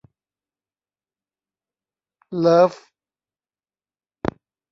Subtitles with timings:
[2.39, 2.73] เลิฟ